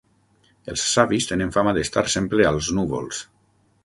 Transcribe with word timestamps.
Els 0.71 0.85
savis 0.93 1.27
tenen 1.31 1.53
fama 1.57 1.73
d'estar 1.77 2.03
sempre 2.13 2.47
als 2.53 2.71
núvols! 2.79 3.21